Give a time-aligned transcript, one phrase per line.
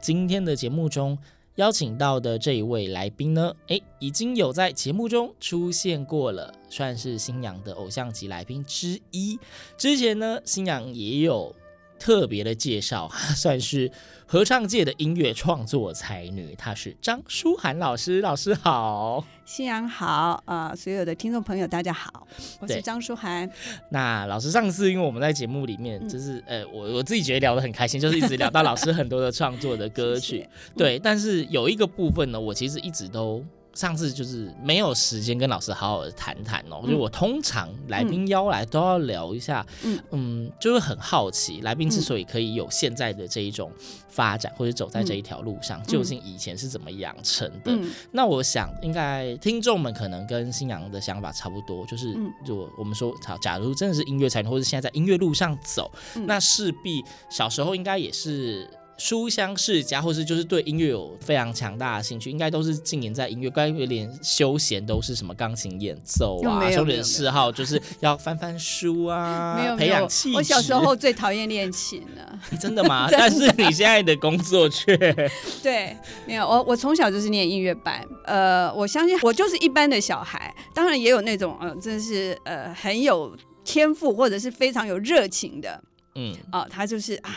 [0.00, 1.16] 今天的节目中
[1.56, 9.38] 邀请到的这一位来宾呢，诶，已经有在节目中出现过了，算是新娘的偶像级来宾之一。
[9.76, 11.54] 之前呢，新娘也有
[12.00, 13.92] 特别的介绍， 算是
[14.26, 18.20] 合唱界的音乐创作才女，她是张舒涵老师。
[18.22, 19.24] 老师好。
[19.44, 22.26] 夕阳好，呃，所有的听众朋友大家好，
[22.60, 23.50] 我是张舒涵。
[23.90, 30.98] 那老师上次因为我们在节目里面，就是、呃，我我自己觉得聊得很开心，就是一直聊到老师很多的创作的歌曲， 对。
[30.98, 33.44] 但是有一个部分呢，我其实一直都
[33.80, 36.84] 上次就是没有时间跟老师好好的谈谈哦。
[36.86, 39.98] 就我通常来宾邀来都要聊一下，嗯。
[40.10, 43.72] 嗯就是很好奇来宾之所以可以有现在的这一种
[44.10, 47.72] 发展，或者走在这一条路上，究竟以前是怎么养成的？
[47.72, 47.90] 嗯。
[48.12, 52.30] 那我想，应该听众们可能跟新阳的想法差不多，就是嗯。
[52.44, 56.26] 就我们说，好，假如真的是音乐才能，或者现在在音乐路上走，嗯。
[56.26, 58.68] 那势必小时候应该也是
[59.00, 70.36] 书香世家，或是就是对音乐有非常强大的兴趣，应该都是浸淫在音乐，该有点休闲都是什么钢琴演奏啊，休闲嗜好就是要翻翻书啊，没有培养气质。
[70.36, 72.38] 我小时候最讨厌练琴了。
[72.60, 73.08] 真的吗？
[73.10, 74.94] 的但是你现在的工作却
[75.62, 75.96] 对，
[76.26, 83.34] 没有我我从小就是念音乐班，呃，我相信我就是一般的小孩，当然也有那种呃，真的是呃很有
[83.64, 85.82] 天赋或者是非常有热情的
[86.16, 87.30] 嗯，啊、他就是啊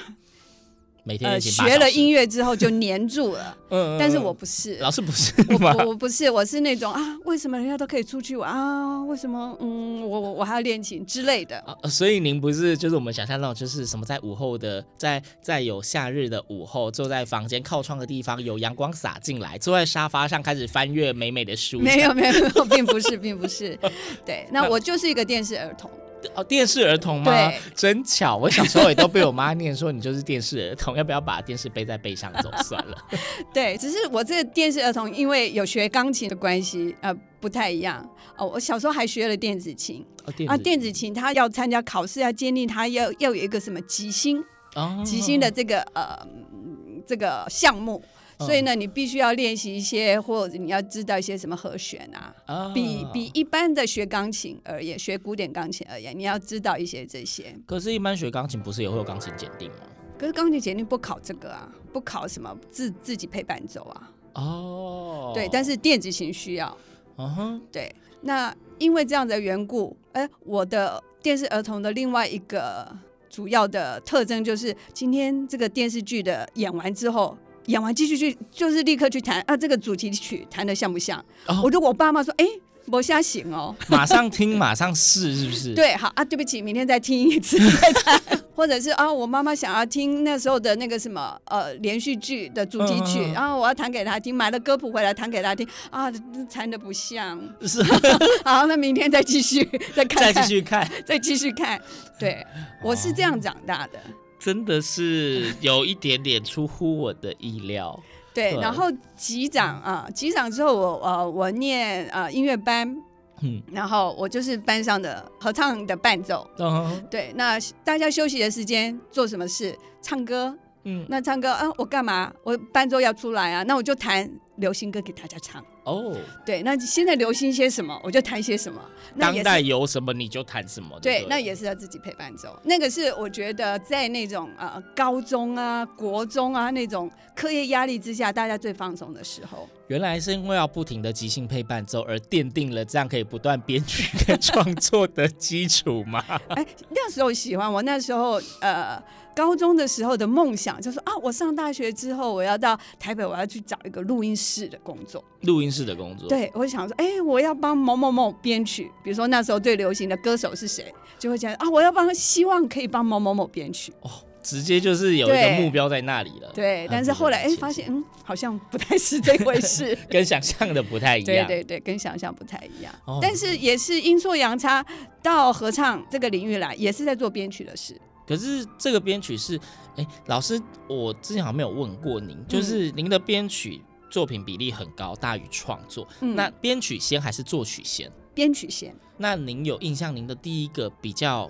[1.03, 5.67] 每天学了音乐之后就黏住了， 嗯，嗯但是嗯我不是，老师不是我？
[5.83, 9.03] 我我不是，我是那种啊，为什么人家都可以出去玩啊？
[9.03, 11.57] 为什么嗯，我我我还要练琴之类的？
[11.59, 21.79] 啊，所以您不是就是我们想象那种，就是什么在午后的，在在有夏日的午后，坐在房间靠窗的地方，有阳光洒进来，坐在沙发上开始翻阅美美的书。
[21.79, 23.77] 没有没有，没有并不是，并不是。
[24.25, 25.91] 对，那我就是一个电视儿童。
[26.35, 27.59] 哦，电视儿童吗对？
[27.75, 32.97] 真巧，我小时候也都被我妈念说你就是电视儿童，要不要把电视背在背上走算了？
[33.53, 38.07] 对，只是我这个电视儿童，因为有学钢琴的关系，呃，不太一样。
[38.37, 40.05] 哦，我小时候还学了电子琴
[40.47, 44.43] 啊，子电子琴它要参加考试，要建立它要要有一个什么吉星
[44.75, 46.17] 哦即兴的这个呃
[46.51, 48.03] 嗯这个项目。
[48.39, 57.55] 所以呢，你必须要练习一些，或者你要知道一些什么和弦啊，哦比比一般的学钢琴而言，学古典钢琴而言，你要知道一些这些。
[57.65, 59.77] 可是，一般学钢琴不是也会有钢琴检定吗？
[60.17, 64.11] 可是钢琴检定不考这个啊，不考什么自自己配伴奏啊。
[64.35, 66.77] 哦，对，但是电子琴需要。
[67.17, 72.91] 嗯哼，对，那因为这样的缘故，哎，我的电视儿童的另外一个
[73.29, 77.37] 主要的特征就是，今天这个电视剧的演完之后。
[77.67, 79.55] 演完继续去，就是立刻去弹啊！
[79.55, 81.19] 这个主题曲弹的像不像？
[81.47, 82.45] 哦我如果我爸妈说，哎，
[82.85, 85.73] 没瞎行哦，马上听，马上试，是不是？
[85.75, 88.21] 对，好啊，对不起，明天再听一次 再弹，
[88.53, 96.11] 或者是啊，我妈妈想要听那时候的那个什么呃连续剧的主题曲，然后我要弹给她听，买了歌谱回来弹给她听啊，
[96.51, 97.81] 弹的不像，是，
[98.43, 99.63] 好，那明天再继续
[99.95, 100.91] 再看再看，继续看。
[101.05, 101.81] 再继续看，
[102.19, 102.45] 对
[102.83, 103.99] 我是这样长大的，
[104.43, 107.97] 真的是有一点点出乎我的意料。
[108.35, 112.93] 对，对然后级长啊，级长之后我呃我念呃音乐班，
[113.41, 119.77] 嗯，然后我就是班上的合唱的伴奏，嗯对，那大家休息的时间做什么事？
[120.01, 120.57] 唱歌。
[120.85, 122.33] 嗯，那唱歌，啊，我干嘛？
[122.43, 125.63] 我伴奏要出来啊，那我就弹流行歌给大家唱。
[125.85, 126.15] 哦，
[126.45, 128.81] 对，那现在流行些什么，我就弹些什么。
[129.15, 130.97] 那当代有什么你就弹什么。
[131.01, 132.57] 对，不那也是要自己配伴奏。
[132.63, 139.67] 那个是我觉得在那种呃高中啊、国中啊那种课业压力之下，大家最放松的时候。
[139.87, 146.23] 原来是因为要不停的即兴配伴奏而奠定了这样可以不断编曲跟创作的基础吗？
[146.55, 149.01] 哎，那时候喜欢我那时候呃
[149.35, 155.23] 高中的时候的梦想就是啊，我上大学之后我要到台北，我要去找一个录音室的工作。
[155.41, 156.29] 录音室的工作。
[156.29, 158.91] 对，我想说，哎，我要帮某某某编曲。
[159.03, 163.91] 比如说那时候最流行的歌手是谁，就会讲啊，我要帮，希望可以帮某某某编曲。
[164.01, 164.09] 哦，
[164.41, 166.51] 直接就是有一个目标在那里了。
[166.53, 171.47] 对，但是后来哎，发现嗯，好像不太是这回事， 跟想象的不太一样。
[171.47, 172.93] 对对对，跟想象不太一样。
[173.05, 174.85] 哦，但是也是阴错阳差
[175.21, 177.99] 到合唱这个领域来，也是在做编曲的事。
[178.27, 179.59] 可是这个编曲是，
[179.95, 186.07] 哎，老师，我之前好像没有问过您，就是您的编曲作品比例很高，大于创作。
[186.21, 188.11] 嗯，那编曲先还是作曲先？
[188.33, 188.95] 编曲先。
[189.17, 191.49] 那您有印象，您的第一个比较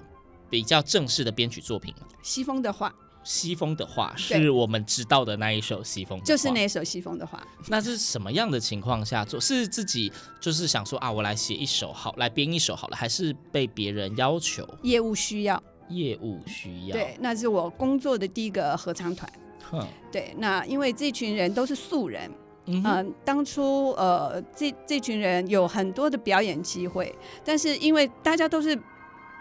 [0.49, 2.07] 比较正式的编曲作品吗？
[2.21, 2.93] 西风的话。
[3.25, 7.41] 西风的话是我们知道的那一首西风就是那一首西风的话。
[7.69, 9.39] 那是什么样的情况下做？
[9.39, 10.11] 是自己
[10.41, 14.67] 就是想说啊，我来写一首好，来编一首好了，还是被别人要求？
[14.81, 15.63] 业务需要。
[15.89, 16.93] 业务需要。
[16.93, 19.31] 对，那是我工作的第一个合唱团。
[19.69, 19.85] 哼。
[20.11, 22.29] 对，那因为这群人都是素人，
[22.65, 27.13] 嗯、呃，当初呃，这这群人有很多的表演机会，
[27.43, 28.77] 但是因为大家都是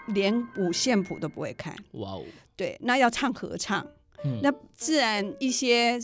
[0.09, 1.75] 连五线谱都不会看。
[1.93, 2.25] 哇哦。
[2.57, 3.85] 对，那要唱合唱，
[4.25, 5.99] 嗯、那自然一些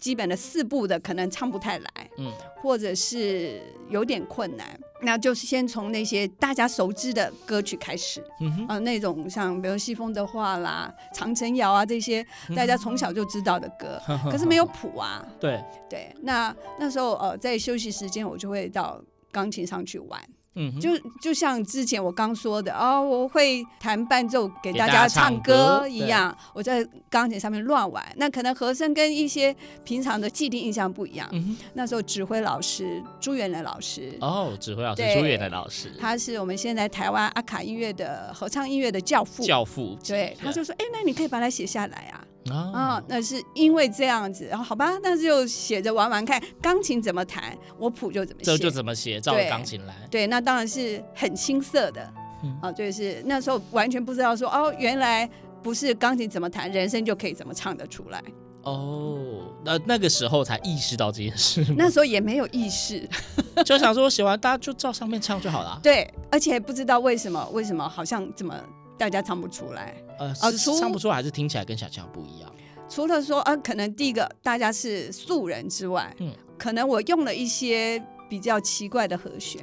[0.00, 15.62] 基本的四部的可能唱不太来，嗯，或者是有点困难，那就是先从那些大家熟知的歌曲开始，嗯哼，呃、那种像比如西风的话啦、长城谣啊这些大家从小就知道的歌，嗯、可是没有谱啊，对。
[15.88, 20.20] 对，那那时候呃在休息时间我就会到钢琴上去玩。
[20.56, 20.90] 嗯，就
[21.20, 28.04] 就像之前我刚说的哦，我会弹伴奏给大家唱歌一样，我在钢琴上面乱玩。
[28.16, 29.54] 那可能和声跟一些
[29.84, 31.28] 平常的既定印象不一样。
[31.32, 39.44] 嗯、那时候指挥老师朱元仁老师哦，指挥老师朱元仁老师，他是我们现在台湾阿卡音乐的合唱音乐的教父。
[39.44, 42.24] 教父，对，他就说，哎，那你可以把它写下来啊。
[42.50, 49.94] 啊、哦，那是因为这样子，然后好吧，那就写着玩玩看，钢琴怎么弹，我谱就怎么写，这就怎么写，照着钢琴来。
[50.10, 52.12] 对，那当然是很青涩的，啊、
[52.42, 55.28] 嗯哦，就是那时候完全不知道说，哦，原来
[55.62, 58.22] 不是钢琴怎么弹，人声就可以怎么唱得出来。
[58.64, 61.64] 哦，那那个时候才意识到这件事。
[61.76, 63.08] 那时候也没有意识，
[63.64, 65.80] 就想说写完大家就照上面唱就好了。
[65.82, 68.54] 对，而且不知道为什么，为什么好像怎么。
[68.98, 72.52] 大家唱不出来，呃，是唱不出来，还是听起来跟想象不一样？
[72.88, 79.62] 除了说，呃，可能第一个大家是素人之外，嗯，可能我用了一些比较奇怪的和弦，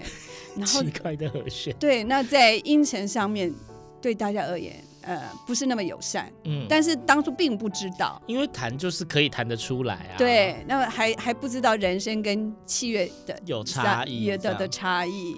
[0.55, 3.53] 然后 奇怪的和弦，对，那在音程上面
[4.01, 4.83] 对大家而言。
[5.03, 15.35] 呃，不是那么友善，嗯，但是当初并不知道，因为弹就是可以弹得出来啊，对，那么还还不知道人生跟器乐的有差异的的差异，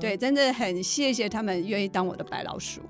[0.00, 2.80] 对，真的很谢谢他们愿意当我的白老鼠，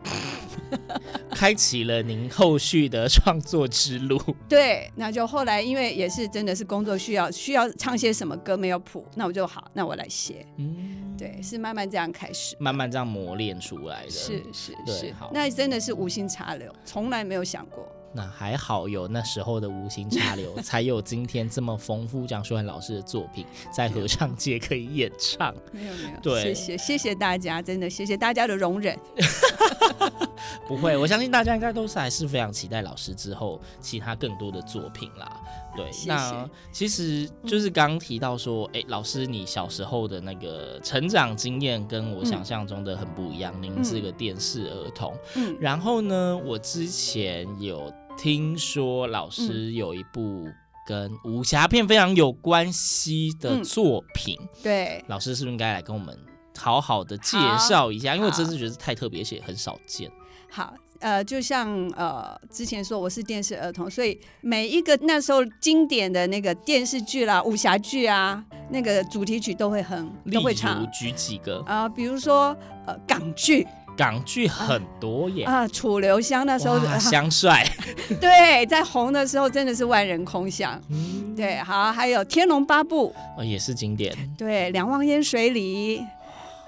[1.35, 4.23] 开启了您后续的创作之路。
[4.49, 16.12] 对，那就后来因为也是真的是工作需要，需要唱些什么歌没有谱，那我就好，那我来写，嗯，对，是慢慢这样开始，慢慢这样磨练出来的，是是是，好，那真的是无。
[16.13, 17.89] 无心插柳，从来没有想过。
[18.13, 25.55] 那还好有那时候的无心插柳，才有今天这么丰富蒋淑涵老师的作品在合唱界可以演唱。
[25.73, 28.95] 没有没有，对，谢谢谢谢大家，真的谢谢大家的容忍。
[30.69, 35.41] 不会，我相信大家应该都是还是非常期待老师之后其他更多的作品啦。
[35.77, 43.53] 对，谢谢，那其实就是刚刚提到说，哎、嗯欸，老师你小时候的那个成长经验跟我想象中的很不一样。
[43.57, 50.47] 嗯、您是个电视儿童，嗯，然后呢，我之前有听说老师有一部
[50.87, 56.19] 跟武侠片非常有关系的作品，嗯、对，老师是不是应该来跟我们
[56.59, 58.15] 好好的介绍一下？
[58.15, 60.11] 因为我真是觉得太特别，而且很少见。
[60.51, 60.75] 好。
[61.03, 70.89] 呃，就像呃之前说我是电视儿童，所以每一个那时候经典的那个电视剧啦、武侠剧啊，那个主题曲都会哼，都会唱。
[70.93, 72.57] 举几个啊、呃，比如说
[72.87, 73.67] 呃港剧，
[73.97, 77.67] 港剧很多耶啊，楚留香那时候香帅，
[78.21, 80.81] 对，在红的时候真的是万人空巷。
[80.89, 84.17] 嗯、对，好，还有《天龙八部》呃，也是经典。
[84.39, 85.99] 对，《两忘烟水里》，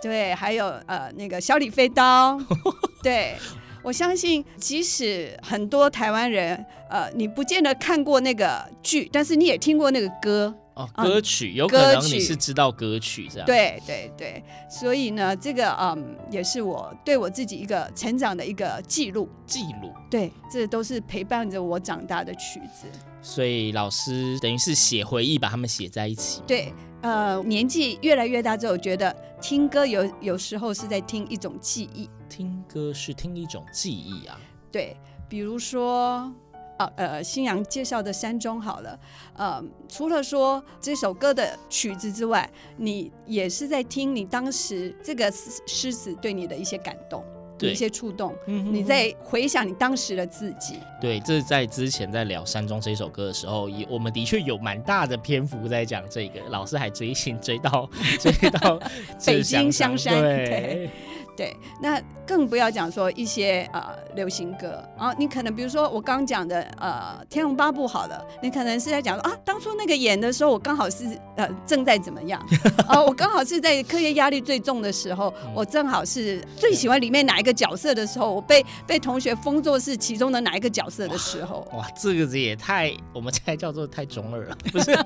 [0.03, 2.35] 对，还有呃那个《小李飞刀》，
[3.01, 3.37] 对。
[3.85, 19.29] 我相信，即使很多台湾人，呃，你不见得看过那个剧，但是你也听过那个歌，哦，啊歌曲、有可能你是知道歌曲这样。，对对对，所以呢，这个嗯，也是我对我自己一个成长的一个记录。
[19.45, 19.93] 记录。
[20.11, 22.87] 对，这都是陪伴着我长大的曲子。
[23.21, 26.43] 所以老师等于是写回忆，把他们写在一起。
[26.47, 26.73] 对，
[27.03, 32.09] 呃，年纪越来越大之后，觉得听歌有有时候是在听一种记忆。
[32.29, 34.39] 听歌是听一种记忆啊。
[34.71, 34.97] 对，
[35.29, 36.33] 比如说。
[36.77, 38.99] 啊呃，新阳介绍的《山中》好了，
[39.37, 45.33] 呃，除了说这首歌的曲子之外，你也是在听你当时这个
[45.69, 47.25] 诗词对你的一些感动，
[47.57, 50.81] 对一些触动，嗯哼你在回想你当时的自己。
[51.01, 57.89] 对，这是在之前在聊《山中》这首歌的时候，也我们的确有蛮大的篇幅在讲这个，老师还追星追到
[58.19, 58.81] 追到
[59.25, 60.91] 北京香山对对
[61.37, 63.83] 对，那更不要讲说一些呃
[64.15, 64.83] 流行歌。
[64.97, 72.41] 啊，你可能比如说我刚讲的呃《天龙八部》好了，你可能是在讲说啊，当初那个演的时候，我刚好是呃正在怎么样。
[72.87, 84.97] 啊， 我刚好是在课业压力最重的时候，我正好是最喜欢里面哪一个角色的时候，我被被同学封作是其中的哪一个角色的时候，哇，这个也太我们现在叫做太中二了， 不是？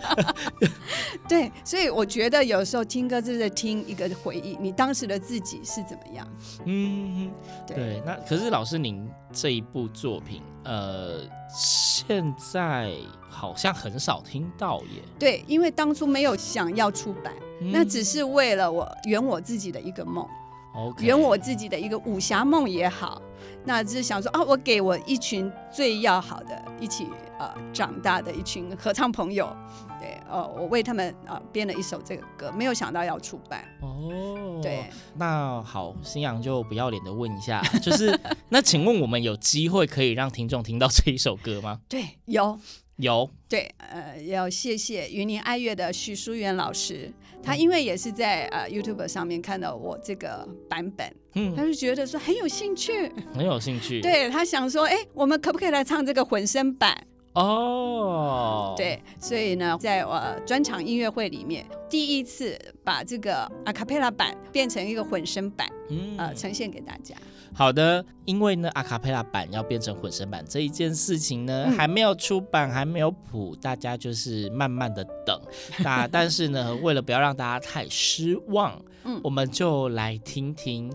[1.26, 6.17] 对，所以我觉得有时候听歌就是在听一个回忆，你当时的自己是怎么样。
[6.64, 7.30] 嗯，
[7.66, 8.02] 对对。
[8.06, 11.20] 那可是老师，您这一部作品，呃，
[11.54, 12.92] 现在
[13.28, 15.02] 好像很少听到耶。
[15.18, 20.26] 对，因为当初没有想要出版，嗯那只是为了我圆我自己的一个梦
[21.00, 23.20] 圆我自己的一个武侠梦也好，
[23.64, 27.08] 那就是想说啊，我给我一群最要好的一起
[27.38, 29.54] 呃长大的一群合唱朋友，
[30.00, 33.64] 对，呃，我为他们呃编了一首这个歌，没有想到要出版。
[33.80, 38.18] 哦，对，那好，新阳就不要脸的问一下，就是
[38.50, 41.80] 那请问我们有机会可以让听众听到这一首歌吗？
[41.88, 42.58] 对，有。
[42.98, 57.06] 有，对，呃，要谢谢云林爱乐的许淑媛老师，他因为也是在呃 YouTube 上面看到我这个版本，嗯他就觉得说很有兴趣，很有兴趣。，对他想说，哎，我们可不可以来唱这个混声版？
[57.34, 67.14] 哦，，对，所以呢，在我、呃、专场音乐会里面，第一次把这个阿卡贝拉版变成一个混声版，嗯呃，呈现给大家。
[67.58, 75.36] 好的，因为呢，阿卡贝拉版要变成混声版这一件事情呢，嗯还没有出版，还没有谱，大家就是慢慢的等。
[75.82, 80.88] 那但是呢，为了不要让大家太失望，嗯我们就来听听。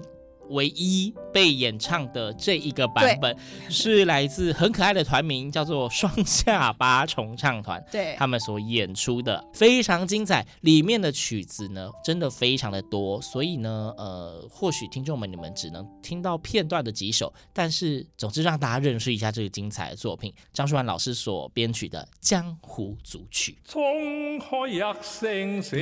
[0.54, 3.36] 唯一被演唱的这一个版本
[3.70, 7.84] 是来自很可爱的团名，叫做双下巴重唱团。
[7.92, 23.58] 对，他们所演出的非常精彩，里面的曲子呢真的非常的多，所以呢，呃，或许听众们你们只能听到片段的几首，但是总之让大家认识一下这个精彩的作品，张淑涵老师所编曲的《江湖组曲》。
[23.72, 25.78] 冲开一声笑，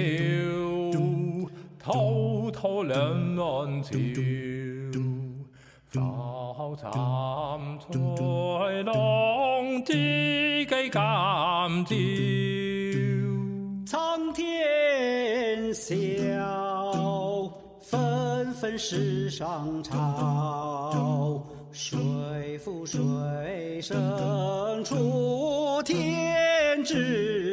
[1.83, 2.97] 滔滔两
[3.37, 3.97] 岸潮，
[5.89, 6.91] 浮沉
[7.79, 11.95] 在浪之间感召。
[13.85, 15.91] 苍天笑，
[17.81, 23.01] 纷纷世上潮，水复水
[23.81, 27.50] 生出天知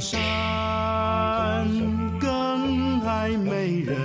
[0.00, 1.68] 山
[2.20, 3.96] 更爱美人。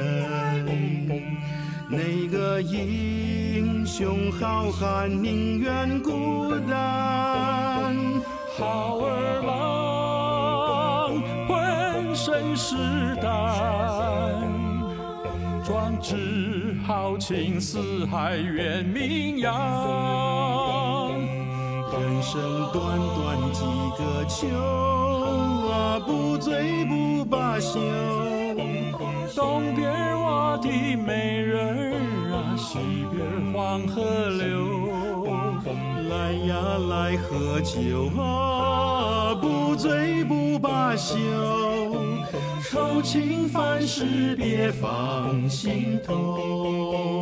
[1.89, 7.95] 哪个英雄好汉宁愿孤单？
[8.57, 12.75] 好儿郎浑身是
[13.21, 13.27] 胆，
[15.63, 19.51] 壮志豪情四海远名扬。
[21.91, 23.63] 人生短短几
[23.97, 25.02] 个秋。
[29.53, 29.87] 东边
[30.19, 32.79] 我的美人儿啊，西
[33.11, 34.41] 边黄河流。
[36.09, 36.55] 来呀
[36.89, 41.13] 来喝酒啊，不醉不罢休。
[42.63, 47.12] 愁情烦事别放心头。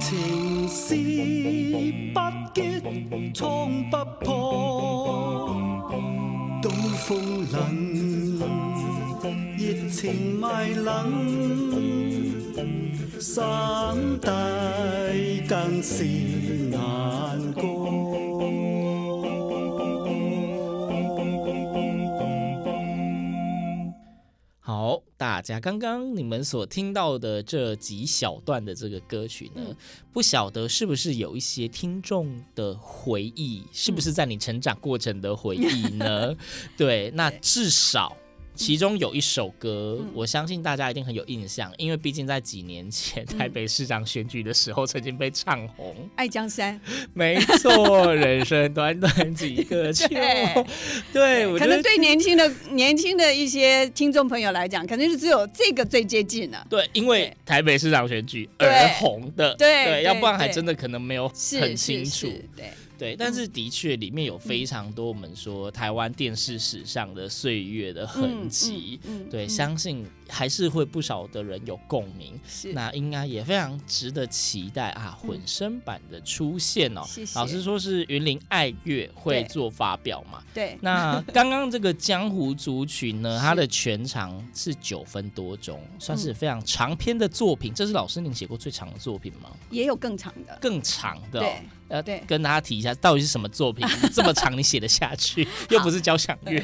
[0.00, 0.94] 情丝
[2.14, 2.20] 不
[2.54, 2.80] 结
[3.32, 5.56] 冲不破，
[6.62, 6.70] 刀
[7.06, 7.08] 锋
[7.52, 7.58] 冷，
[9.56, 10.86] 热情卖冷，
[13.18, 13.42] 心
[14.20, 14.26] 底
[15.48, 16.04] 更是
[16.70, 16.78] 难
[17.54, 17.77] 过。
[25.38, 29.62] 大家刚刚你们所听到的这几小段的这个歌曲呢，
[30.12, 36.34] 不晓得是不是有一些听众的回忆，是不是在你成长过程的回忆呢？
[36.76, 38.16] 对，那至少。
[38.58, 45.94] 其中有一首歌，我相信大家一定很有印象，因为毕竟在几年前台北市长选举的时候，曾经被唱红。
[46.16, 46.78] 爱江山，
[47.14, 50.08] 没错，人生短短几个 秋。
[50.08, 50.64] 对，
[51.12, 56.66] 对，我觉得可能对年轻的年轻的一些听众朋友来讲，肯定是只有这个最接近了。
[56.68, 61.28] 对，因为台北市长选举而红的，对，对，要不然还真的可能没有
[61.60, 62.26] 很清楚。
[62.56, 62.72] 对。
[62.98, 72.38] 对，但是的确里面有非常多我们说台湾电视史上的岁月的痕迹，嗯嗯嗯、对，相信还是会不少的人有共鸣。
[72.46, 75.16] 是，那应该也非常值得期待啊！
[75.20, 80.42] 混声版的出现哦，谢谢老师说是云林爱乐会做发表嘛？
[80.52, 80.58] 对。
[80.58, 87.72] 对 那刚刚这个江湖族群呢，它的全长是九分多钟，算是非常长篇的作品。
[87.72, 89.50] 这是老师您写过最长的作品吗？
[89.70, 91.42] 也有更长的，更长的、哦。
[91.42, 91.62] 对。
[91.88, 95.46] 呃，对，跟大家提一下，到底是什么作品 这么长，你写得下去？
[95.70, 96.58] 又不是交响乐，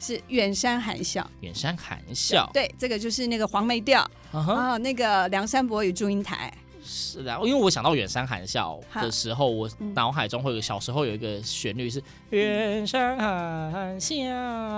[0.00, 1.22] 是《远山含笑》。
[1.40, 6.52] 远山含笑，对，这个就是那个黄梅调啊，那个梁山伯与祝英台。
[6.90, 14.14] 是的，因为我想到《远山含笑》的时候，我脑海中会有小时候有一个旋律是《远山含笑》，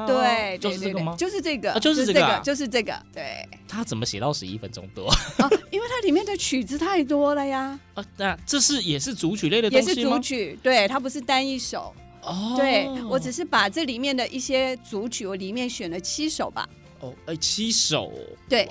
[0.07, 1.15] 对，就是这个吗？
[1.17, 3.01] 就是这个，就是这个，就是这个。
[3.13, 5.09] 对，他怎么写到十一分钟多？
[5.71, 7.79] 因为它里面的曲子太多了呀。
[7.95, 9.93] 啊，那这是也是主曲类的东西吗？
[9.95, 11.95] 也是主曲，对，它不是单一首。
[12.23, 16.69] 哦，对，我只是把这里面的一些主曲，我里面选了七首吧。
[16.99, 18.13] 哦，哎，七首。
[18.49, 18.69] 对。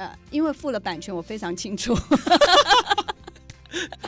[0.00, 1.94] 呃，因为付了版权，我非常清楚。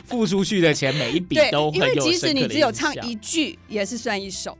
[0.05, 4.57] 付出去的钱每一笔都很有，因为即使你只有唱一句，也是算一首。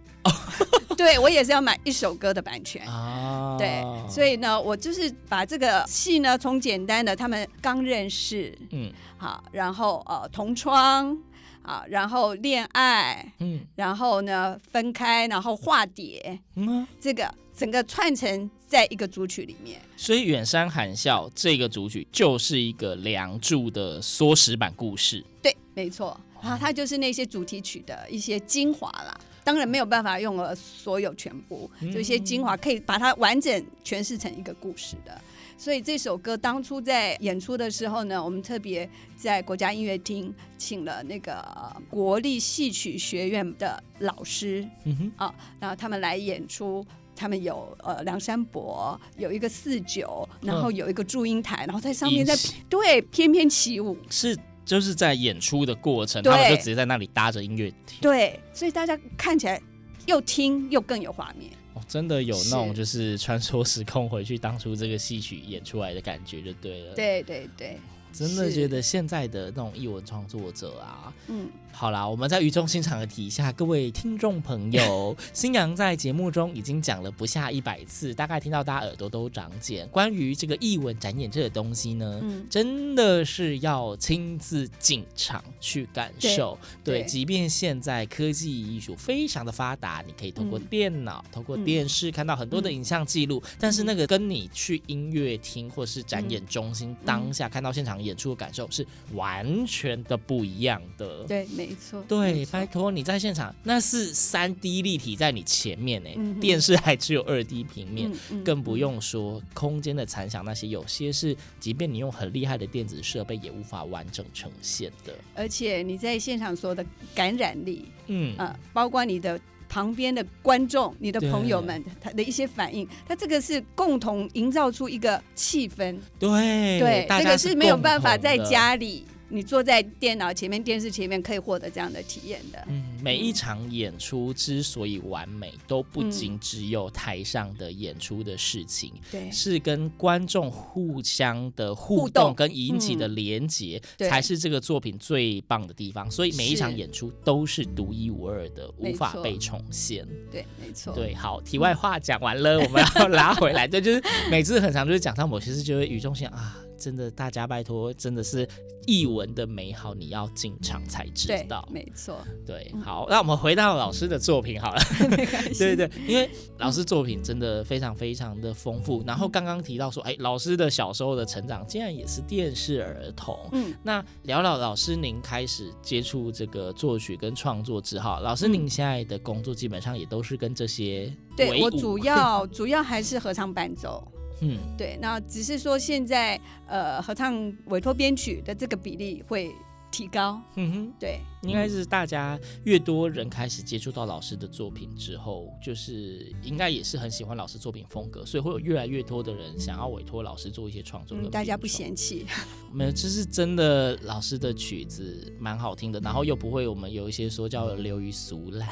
[0.95, 3.57] 对，我也是要买一首歌的版权啊。
[3.57, 11.17] 对，所以呢，我就是把这个戏呢，从简单的他们刚认识，嗯，好，然后呃同窗，
[11.63, 18.49] 啊，然后恋爱，嗯，然后呢分开，然后化蝶，嗯，这个整个串成。
[18.73, 25.23] 在一个组曲里面，所以《远山含笑》这个组曲就是一个《梁祝》的缩时版故事。
[25.43, 29.15] 对，没错，然后它就是那些主题曲的一些精华啦。
[29.43, 35.21] 当然没有办法用了所有全部，就一些精华可以把它完整诠释成一个故事的。
[35.55, 41.45] 所以这首歌当初在演出的时候呢，我们特别在国家音乐厅请了那个
[41.91, 46.83] 国立戏曲学院的老师，嗯哼，啊，然后他们来演出。
[47.15, 52.35] 他们有呃梁山伯，有一个四九，然后有一个祝英台，然后在上面在
[52.69, 59.61] 对翩翩起舞，是就是在演出的过程，他们就直接在那里搭着音乐听，对，所以大家看起来
[60.05, 61.51] 又听又更有画面。
[61.73, 67.77] 哦，真的有那种就是穿梭时空回去当初这个戏曲演出来的感觉就对了，对对对。
[68.11, 79.87] 真的是觉得现在的那种艺文创作者啊，嗯，好啦，我们在语重心长的提一下，各位听众朋友， 新娘在节目中已经讲了不下一百次，大概听到大家耳朵都长茧。
[79.89, 86.57] 关于这个艺文展演这个东西呢，嗯真的是要亲自进场去感受。
[86.83, 101.23] 对，对即便现在科技艺术非常的发达，你可以通过电脑、通过电视看到很多的影像记录，但是那个跟你去音乐厅或是展演中心当下看到现场演出的感受是完全的不一样的。
[101.23, 102.03] 对，没错。
[102.07, 108.11] 对，拜托你在现场，那是三 D 立体在你前面呢，嗯电视还只有二 D 平面，
[108.43, 115.13] 更不用说空间的残响，那些有些是，即便你用很厉害的电子设备，也无法完整呈现的。
[115.35, 125.97] 而且你在现场所有的感染力，嗯，呃，包括你的旁边的观众、你的朋友们他的一些反应，他这个是共同营造出一个气氛。
[126.19, 132.63] 对对，这个是没有办法在家里，你坐在电脑前面、电视前面可以获得这样的体验的。
[132.67, 146.09] 嗯，每一场演出之所以完美，都不仅只有台上的演出的事情，对，是跟观众互相的互互动动跟引起的连结，对才是这个作品最棒的地方。
[146.11, 150.07] 所以每一场演出都是独一无二的，无法被重现。
[150.31, 150.93] 对，没错。
[150.93, 153.67] 对，好，题外话讲完了，我们要 拉回来。
[153.67, 158.45] 对，就是每次很常就是讲到某些事，就会语重心长啊，真的，大家拜托，真的是
[158.85, 161.65] 译文的美好，你要进场才知对道。
[161.71, 162.17] 没错。
[162.45, 164.81] 对，好，那我们回到老师的作品好了。
[165.57, 169.01] 对对，因为老师作品真的非常非常的丰富。
[169.07, 173.39] 然后刚刚提到说，哎，老师的小时候的成长竟然也是电视儿童。
[173.53, 184.05] 嗯，那聊聊老师您开始接触这个作曲跟创作之后，老师您现在的工作基本上也都是跟这些对我主要主要还是合唱伴奏。
[184.41, 184.57] 嗯。
[184.77, 189.51] 对，那只是说现在呃合唱委托编曲的这个比例会
[189.93, 190.41] 提高。
[190.55, 190.93] 嗯哼。
[190.99, 202.25] 对，应该是大家越多人开始接触到老师的作品之后，就是应该也是很喜欢老师作品风格，所以会有越来越多的人想要委托老师做一些创作跟嗯，大家不嫌弃。
[202.73, 208.67] 没有，就是真的老师的曲子蛮好听的，然后又不会我们有一些说叫流于俗烂。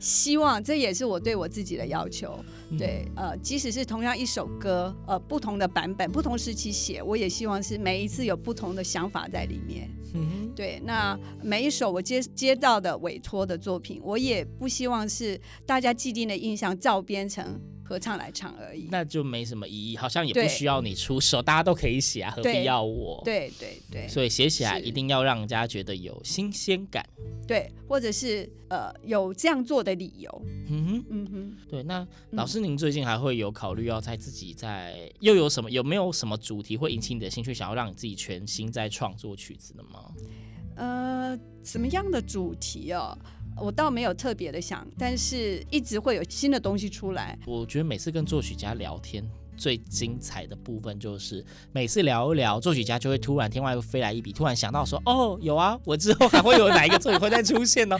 [0.00, 2.42] 希望这也是我对我自己的要求。
[2.70, 9.88] 嗯对，呃，即使是同样一首歌，呃，不同的版本、不同时期写，我也希望是每一次有不同的想法在里面。
[10.16, 18.88] 嗯对，那每一首我接接到的委托的作品，我也不希望是大家既定的印象照编成合唱来唱而已。
[18.90, 27.06] 那就没什么意义，好像也不需要你出手，大家都可以写啊，何必要我？，对对对所以写起来一定要让人家觉得有新鲜感。
[27.46, 30.42] 对，或者是呃有这样做的理由。
[30.68, 31.04] 嗯哼。
[31.10, 31.56] 嗯哼。
[31.68, 40.12] 对，那老师，您最近还会有考虑要在自己在又有什么有没有什么主题会引起你的兴趣，想要让你自己全心在创作曲子的吗？
[40.74, 43.16] 呃，什么样的主题哦？
[43.58, 47.38] 我倒没有特别的想，但是一直会有新的东西出来。
[47.46, 49.24] 我觉得每次跟作曲家聊天，
[49.56, 57.98] 最精彩的部分就是每次聊一聊，作曲家就会突然天外飞来一笔，突然想到说：“哦，有啊，我之后还会有哪一个作品会再出现呢？”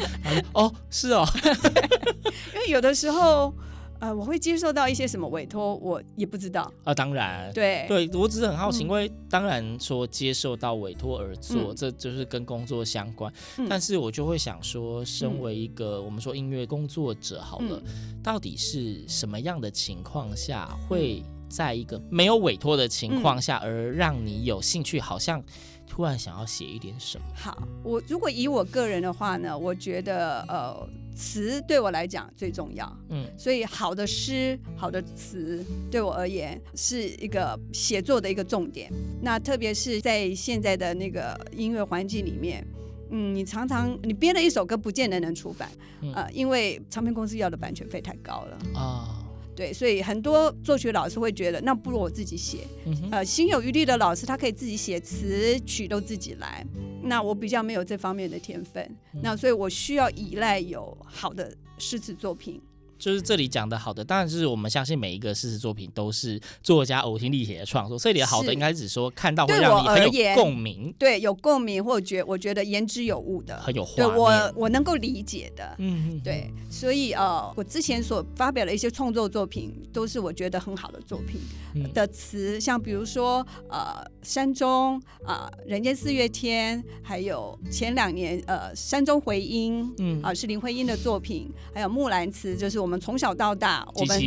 [0.52, 1.26] 哦，是哦，
[2.54, 3.54] 因为有的时候，
[4.00, 6.70] 呃，我会接受到一些什么委托，我也不知道。
[6.85, 7.87] 啊，当然，对。
[7.88, 8.87] 对我只是很好奇，嗯。
[8.87, 11.76] 因为当然说接受到委托而做，嗯。
[11.76, 13.32] 这就是跟工作相关。
[13.59, 13.66] 嗯。
[13.68, 18.22] 但是我就会想说，身为一个、我们说音乐工作者好了，嗯。
[18.22, 25.42] 到底是什么样的情况下会在一个没有委托的情况下，而让你有兴趣，好像
[25.87, 27.25] 突然想要写一点什么？
[27.35, 32.87] 好，我如果以我个人的话呢，我觉得呃，词对我来讲最重要。
[33.09, 38.92] 嗯所以好的诗、好的词对我而言是一个写作的一个重点。
[39.22, 42.66] 那特别是在现在的那个音乐环境里面，
[43.11, 45.70] 嗯，你常常你编了一首歌，不见得能出版，
[46.03, 48.59] 嗯呃，因为唱片公司要的版权费太高了。
[48.75, 49.25] 啊，
[49.56, 52.58] 对，所以很多作曲老师会觉得，那不如我自己写。
[52.84, 56.64] 嗯，呃，心有余力的老师，他可以自己写词曲都自己来。
[57.02, 62.60] 那我比较没有这方面的天分，嗯那所以我需要依赖有好的诗词作品。
[62.98, 67.98] 就是这里讲的好的，当然是我们相信每一个诗词作品都是作家呕心沥血的创作。
[67.98, 74.52] 这里的好的应该只说看到会对让你很有共鸣，对，有共鸣或觉我觉得言之有物的，很有画对我。
[74.56, 75.74] 我能够理解的。
[75.78, 81.40] 嗯哼，对，所以呃，我之前所发表的一些创作作品，都是我觉得很好的作品
[81.74, 94.20] 嗯的词，像比如说呃《山中》啊、呃《人间四月天》，还有前两年呃《山中回音》嗯啊、是林徽因的作品，还有《木兰辞》，就是我们从小到大我们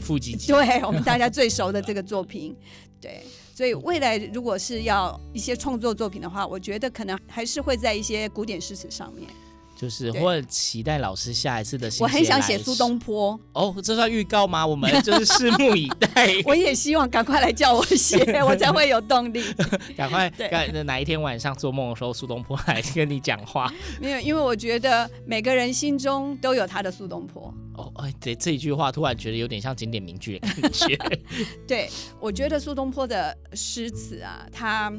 [0.47, 2.55] 对我们大家最熟的这个作品，
[3.01, 3.23] 对，
[3.55, 9.27] 所以未来如果是要一些创作作品的话，我觉得可能还是会在一些古典诗词上面。
[9.79, 14.67] 就是对我很期待老师下一次的心我很想写苏东坡，哦，这算预告吗？
[14.67, 16.09] 我们就是拭目以待。
[16.43, 19.41] 我也希望赶快来叫我写， 我才会有动力。
[19.95, 23.73] 赶快，对赶哪一天晚上做梦的时候，苏东坡来跟你讲话。
[24.01, 27.53] 没有，因为我觉得每个人心中都有他的苏东坡。
[27.75, 30.97] 哦，哎，这这一句话突然觉得有点像经典名句的感觉。
[31.65, 31.89] 对，
[32.19, 34.91] 我觉得苏东坡的诗词啊，他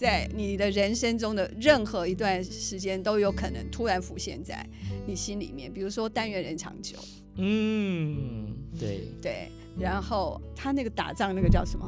[0.00, 4.66] 在你的人生中的任何一段时间都有可能突然浮现在
[5.06, 5.70] 你心里面。
[5.70, 6.96] 比如说“但愿人长久
[7.36, 11.86] 嗯，对”，，对，然后他那个打仗那个叫什么？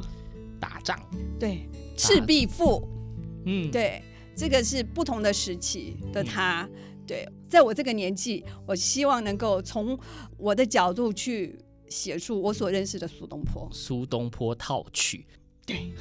[0.61, 1.01] 打仗，
[1.41, 2.87] 对，赤壁赋。
[3.47, 4.03] 嗯，，对，
[4.37, 6.69] 这个是不同的时期的他。
[7.07, 9.99] 对，在我这个年纪，我希望能够从
[10.37, 13.67] 我的角度去写出我所认识的苏东坡。
[13.73, 15.25] 苏东坡套曲。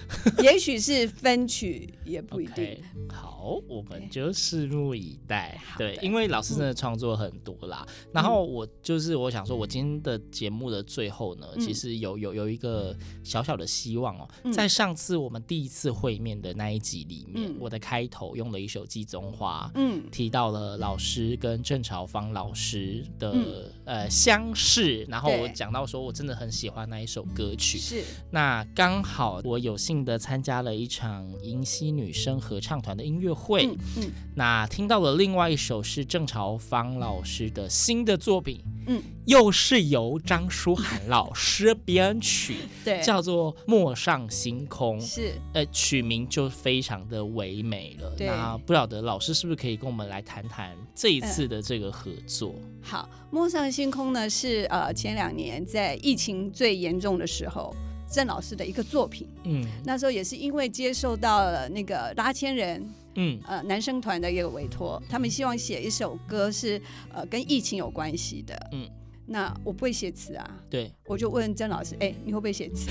[0.44, 2.78] 也许是分曲，也不一定。
[3.10, 5.60] 好，我们就拭目以待。
[5.78, 6.04] 对，的。
[6.04, 7.86] 因为老师真的创作很多啦。
[8.14, 11.60] 然后我就是我想说，我今天的节目的最后呢，嗯。
[11.62, 14.54] 其实有有有一个小小的希望哦、嗯。
[14.54, 17.58] 在上次我们第一次会面的那一集里面，嗯。
[17.60, 20.04] 我的开头用了一首《季中花》，嗯。
[20.12, 23.72] 提到了老师跟郑朝芳老师的、嗯。
[23.86, 27.78] 呃相识，然后我讲到说我真的很喜欢那一首歌曲。
[27.78, 28.04] 是。
[28.30, 48.14] 那刚好我有幸的参加了一场银溪女生合唱团的音乐会，嗯嗯那听到了另外一首是郑朝芳老师的新的作品，嗯，又是由张书涵老师编曲， 对，叫做《陌上星空》，是呃，曲名就非常的唯美了。
[48.20, 52.56] 那不晓得老师是不是可以跟我们来谈谈这一次的这个合作？
[52.82, 53.08] 好。
[53.34, 57.74] 陌上星空呢是呃前两年在疫情最严重的时候，
[58.12, 59.28] 郑老师的一个作品。
[59.46, 66.82] 嗯那时候也是因为接受到了那个拉纤人嗯呃男生团的一个委托，他们希望写一首歌是
[67.14, 68.56] 呃跟疫情有关系的。
[68.72, 68.88] 嗯，
[69.26, 72.90] 那我不会写词啊，对，我就问曾老师，哎、你会不会写词？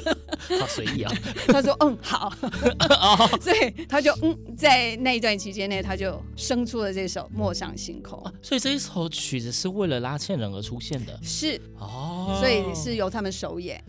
[0.58, 1.12] 好随意啊。
[1.46, 2.32] 他说，嗯，好。
[3.40, 13.82] 所以他就嗯，在那一段期间内，他就生出了这首《陌上星空》啊所以这一首曲子是为了拉纤人而出现的是，哦，所以是由他们首演。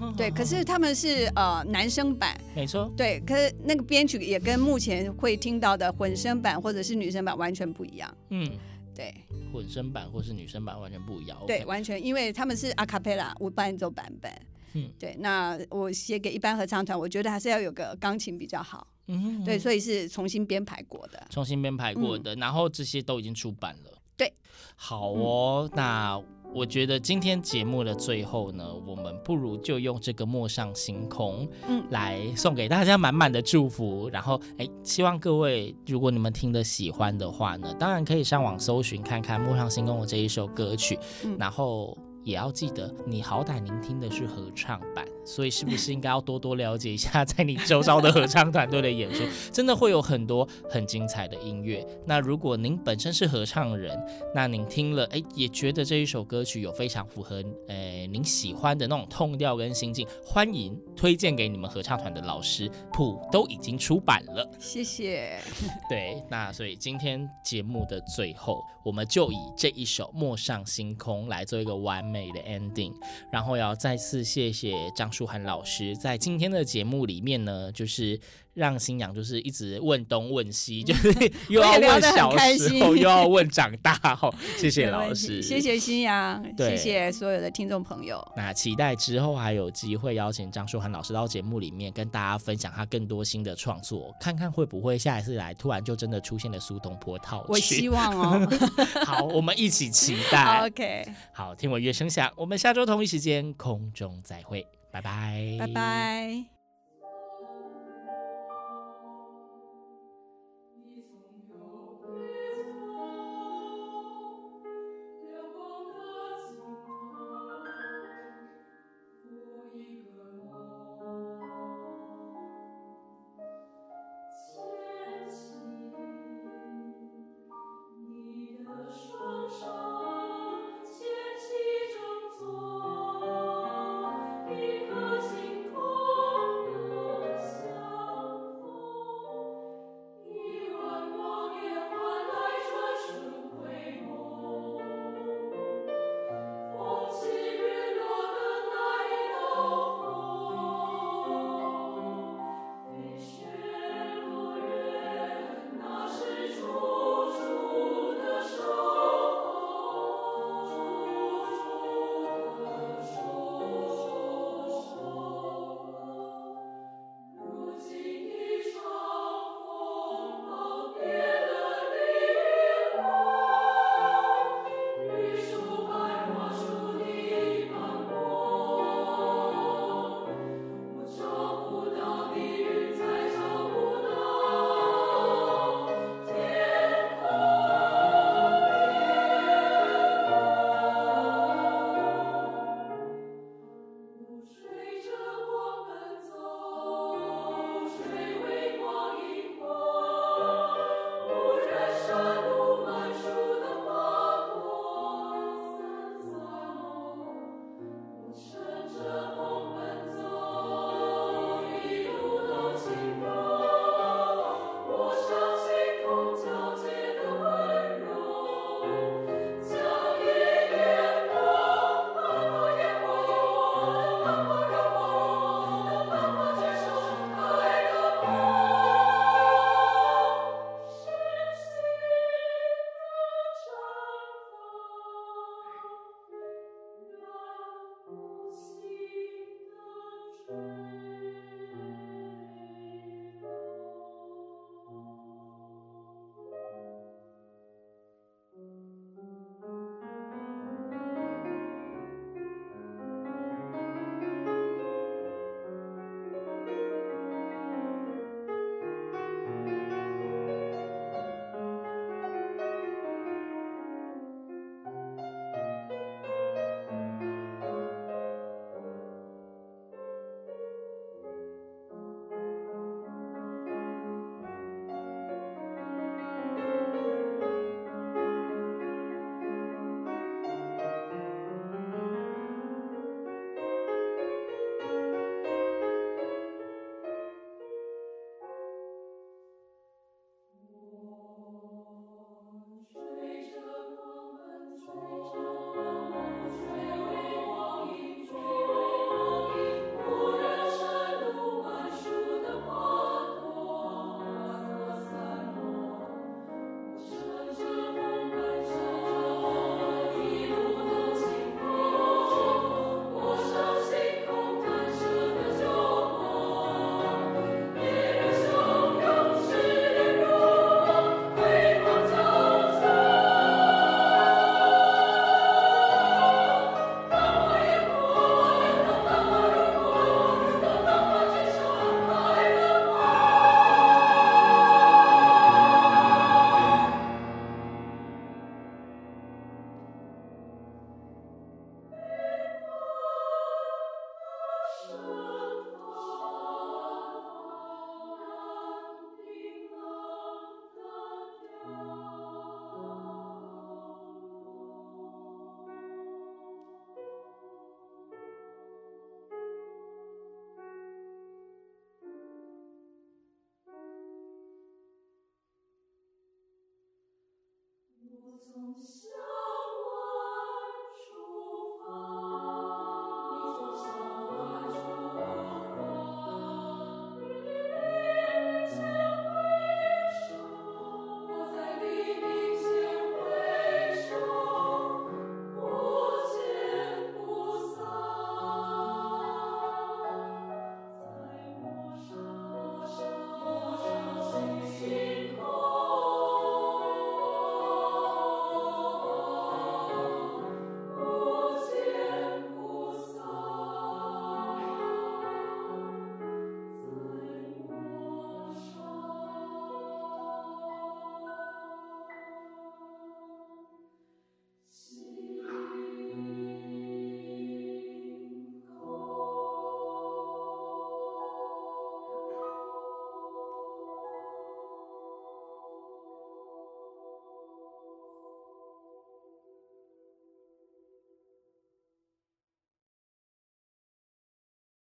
[0.00, 8.12] 哦对，可是他们是呃男生版，没错，对，可是那个编曲也跟目前会听到的混声版或者是女生版完全不一样。
[8.30, 8.50] 嗯，
[8.94, 9.14] 对
[9.52, 11.38] 混声版或是女生版完全不一样。
[11.46, 14.30] 对完全，因为他们是阿卡贝拉无伴奏版本。
[14.74, 18.86] 嗯对，那我写给一般合唱团，我觉得还是要有个钢琴比较好。
[19.06, 21.26] 嗯，对，所以是重新编排过的。
[21.30, 23.90] 重新编排过的，然后这些都已经出版了。
[24.14, 24.30] 对，
[24.76, 26.20] 好哦，那
[26.54, 34.08] 我觉得今天节目的最后呢，我们不如就用这个陌上星空，嗯来送给大家满满的祝福。
[34.12, 41.96] 然后，哎，希望各位如果你们听得喜欢的话呢，当然可以上网搜寻看看陌上星空的这一首歌曲，嗯然后。
[42.24, 51.86] 也要记得，你好歹您听的是合唱版，所以是不是应该要多多了解一下， 在你周遭的合唱团队的演出， 真的会有很多很精彩的音乐。
[52.06, 53.96] 那如果您本身是合唱人，
[54.34, 64.50] 那您听了，哎，也觉得这一首歌曲有非常符合，呃，您喜欢的那种痛调跟心境，欢迎推荐给你们合唱团的老师，谱都已经出版了。
[64.58, 65.38] 谢谢。
[65.90, 72.94] 对，那所以今天节目的最后，我们就以这一首《陌上星空》来做一个完美的 ending。
[73.30, 78.20] 然后要再次谢谢张书涵老师，在今天的节目里面呢，就是
[78.54, 81.12] 让新娘就是一直问东问西， 就是
[81.48, 83.92] 又要问小时候，又要问长大。
[83.94, 88.24] 哈，谢谢老师，谢谢新阳，对谢谢所有的听众朋友。
[88.36, 97.46] 那期待之后还有机会邀请张舒涵老师到节目里面跟大家分享他更多新的创作，看看会不会下一次来突然就真的出现了苏东坡套曲。
[97.48, 98.48] 我希望哦。
[99.04, 100.60] 好，我们一起期待。
[100.64, 106.57] OK，好，听我乐声响，我们下周同一时间空中再会，拜拜，拜拜。